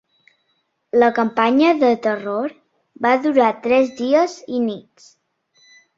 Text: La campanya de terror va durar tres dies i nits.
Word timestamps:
La 1.01 1.09
campanya 1.17 1.67
de 1.83 1.91
terror 2.07 2.55
va 3.07 3.11
durar 3.27 3.53
tres 3.67 3.93
dies 4.01 4.37
i 4.57 4.63
nits. 4.69 5.07